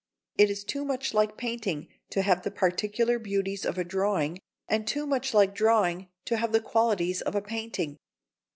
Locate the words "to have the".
2.09-2.49, 6.25-6.59